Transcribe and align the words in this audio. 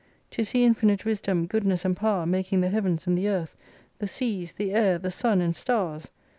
To 0.31 0.43
see 0.43 0.63
infinite 0.65 1.05
wisdom 1.05 1.45
goodness 1.45 1.85
and 1.85 1.95
power 1.95 2.25
making 2.25 2.61
the 2.61 2.69
heavens 2.69 3.05
and 3.05 3.15
the 3.15 3.27
earth, 3.27 3.55
the 3.99 4.07
seas, 4.07 4.53
the 4.53 4.71
air, 4.73 4.97
the 4.97 5.11
sun 5.11 5.41
and 5.41 5.55
stars 5.55 6.09